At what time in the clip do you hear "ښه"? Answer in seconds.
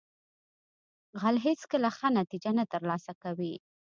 1.97-2.07